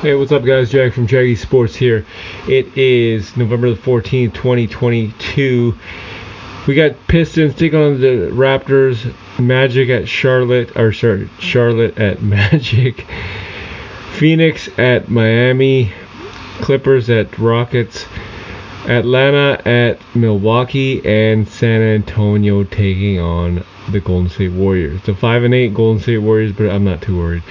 [0.00, 0.70] Hey, what's up, guys?
[0.70, 2.06] Jack from Jaggy Sports here.
[2.46, 5.74] It is November the 14th, 2022.
[6.68, 13.08] We got Pistons taking on the Raptors, Magic at Charlotte, or sorry, Charlotte at Magic,
[14.12, 15.92] Phoenix at Miami,
[16.60, 18.04] Clippers at Rockets,
[18.86, 25.02] Atlanta at Milwaukee, and San Antonio taking on the Golden State Warriors.
[25.02, 27.42] The 5 and 8 Golden State Warriors, but I'm not too worried.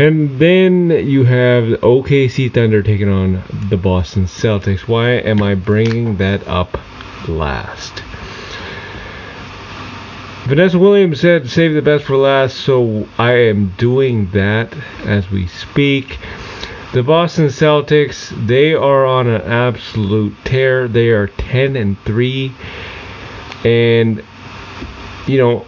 [0.00, 4.88] And then you have OKC Thunder taking on the Boston Celtics.
[4.88, 6.78] Why am I bringing that up
[7.28, 8.02] last?
[10.46, 14.72] Vanessa Williams said save the best for last, so I am doing that
[15.04, 16.18] as we speak.
[16.94, 20.88] The Boston Celtics, they are on an absolute tear.
[20.88, 22.54] They are 10 and 3.
[23.64, 24.24] And
[25.26, 25.66] you know,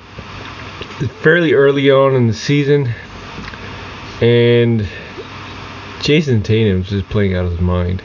[1.21, 2.95] fairly early on in the season,
[4.23, 4.87] and
[6.01, 8.03] Jayson Tatum's just playing out of his mind.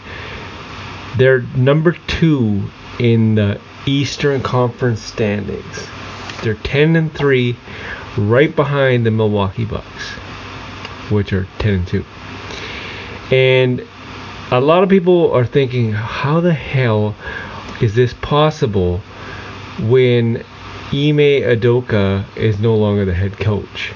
[1.15, 2.63] They're number two
[2.99, 5.87] in the Eastern Conference standings.
[6.43, 7.55] They're 10 and 3,
[8.17, 10.09] right behind the Milwaukee Bucks,
[11.11, 12.05] which are 10 and 2.
[13.31, 13.87] And
[14.51, 17.15] a lot of people are thinking, how the hell
[17.79, 18.99] is this possible
[19.81, 20.37] when
[20.91, 23.93] Ime Udoka is no longer the head coach?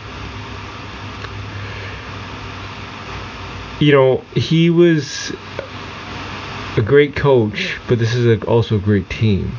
[3.81, 5.33] You know, he was
[6.77, 9.51] a great coach, but this is a, also a great team.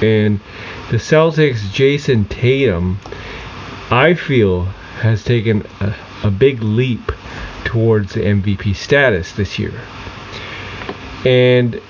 [0.00, 0.40] And
[0.90, 2.98] the Celtics, Jayson Tatum,
[3.88, 4.64] I feel,
[4.98, 7.12] has taken a, a big leap
[7.64, 9.80] towards the MVP status this year.
[11.24, 11.80] And,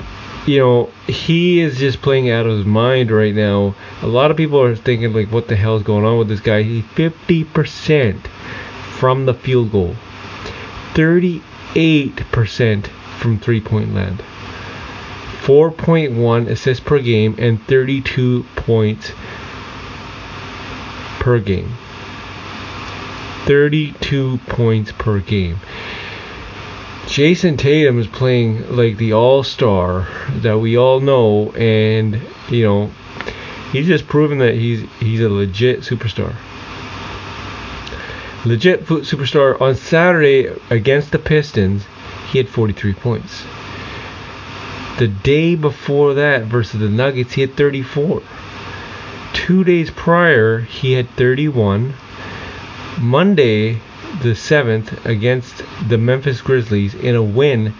[0.45, 3.75] you know, he is just playing out of his mind right now.
[4.03, 6.41] A lot of people are thinking, like, what the hell is going on with this
[6.41, 6.65] guy?
[6.65, 8.27] He's 50%
[8.99, 9.97] from the field goal.
[10.95, 11.43] 30
[11.75, 12.87] 8%
[13.19, 14.23] from three point land.
[15.43, 19.11] 4.1 assists per game and 32 points
[21.19, 21.73] per game.
[23.47, 25.59] 32 points per game.
[27.07, 30.07] Jayson Tatum is playing like the all star
[30.43, 32.91] that we all know, and you know,
[33.73, 36.35] he's just proven that he's he's a legit superstar
[38.45, 39.61] legit superstar.
[39.61, 41.85] On Saturday against the Pistons,
[42.31, 43.43] he had 43 points.
[44.99, 48.23] The day before that versus the Nuggets, he had 34.
[49.33, 51.95] Two days prior, he had 31.
[53.01, 53.81] Monday,
[54.23, 57.75] the 7th, against the Memphis Grizzlies in a win,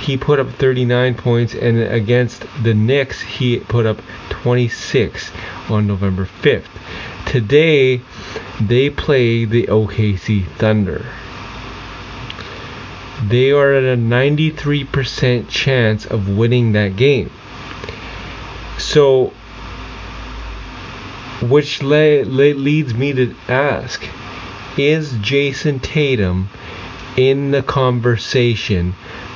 [0.00, 3.98] he put up 39 points, and against the Knicks, he put up
[4.30, 5.30] 26
[5.68, 6.68] on November 5th.
[7.26, 8.02] Today,
[8.60, 11.04] they play the OKC Thunder.
[13.28, 17.30] They are at a 93% chance of winning that game.
[18.78, 19.32] So,
[21.40, 24.02] which le- le- leads me to ask
[24.76, 26.48] Is Jayson Tatum
[27.16, 28.94] in the conversation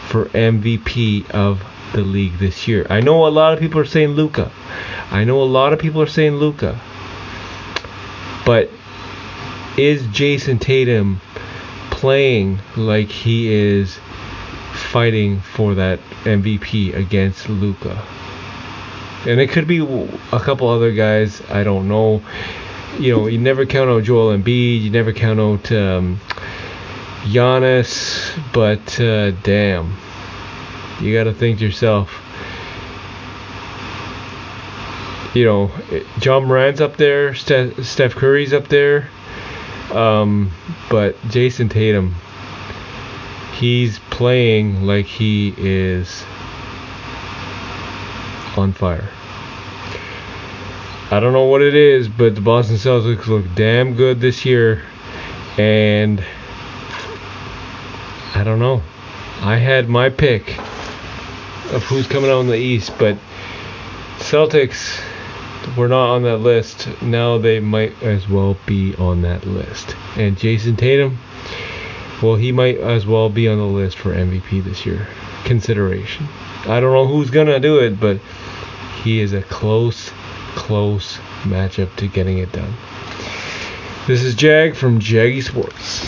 [0.09, 2.87] for MVP of the league this year?
[2.91, 4.51] I know a lot of people are saying Luka.
[5.11, 6.79] I know a lot of people are saying Luka.
[8.45, 8.71] But
[9.79, 11.21] is Jayson Tatum
[11.91, 13.99] playing like he is
[14.73, 18.05] fighting for that MVP against Luka?
[19.27, 19.79] And it could be
[20.33, 21.41] a couple other guys.
[21.51, 22.23] I don't know.
[22.99, 24.83] You know, you never count out Joel Embiid.
[24.83, 26.21] You never count out um,
[27.25, 28.37] Giannis.
[28.53, 29.97] But uh, damn,
[31.01, 32.13] you got to think to yourself.
[35.35, 35.71] You know,
[36.21, 37.35] Ja Morant's up there.
[37.35, 39.09] Steph Curry's up there.
[39.91, 40.53] Um,
[40.91, 42.15] but Jayson Tatum,
[43.55, 46.25] he's playing like he is
[48.57, 49.09] on fire.
[51.11, 54.83] I don't know what it is, but the Boston Celtics look damn good this year.
[55.57, 56.23] And
[58.35, 58.83] I don't know.
[59.41, 60.59] I had my pick
[61.73, 63.17] of who's coming out in the East, but
[64.19, 65.01] Celtics
[65.77, 69.95] were not on that list, now they might as well be on that list.
[70.17, 71.19] And Jayson Tatum,
[72.23, 75.07] well, he might as well be on the list for MVP this year.
[75.45, 76.27] Consideration.
[76.67, 78.19] I don't know who's gonna do it, but
[79.03, 80.11] he is a close,
[80.55, 82.75] close matchup to getting it done.
[84.07, 86.07] This is Jag from Jaggy Sports.